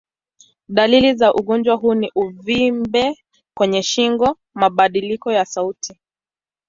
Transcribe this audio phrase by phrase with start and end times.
[0.69, 3.17] Dalili za ugonjwa huu ni uvimbe
[3.53, 5.97] kwenye shingo, mabadiliko ya sauti.